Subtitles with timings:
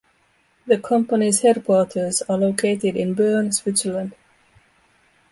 [0.65, 4.15] The company's headquarters are located in Bern, Switzerland.